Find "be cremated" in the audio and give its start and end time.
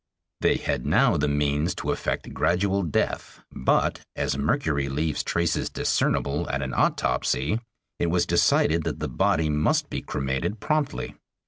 9.91-10.59